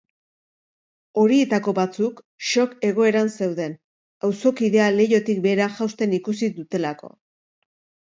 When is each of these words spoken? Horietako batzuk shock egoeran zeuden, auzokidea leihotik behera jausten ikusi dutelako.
Horietako 1.23 1.73
batzuk 1.81 2.23
shock 2.53 2.75
egoeran 2.89 3.31
zeuden, 3.35 3.77
auzokidea 4.31 4.91
leihotik 4.99 5.47
behera 5.49 5.73
jausten 5.79 6.21
ikusi 6.23 6.55
dutelako. 6.61 7.17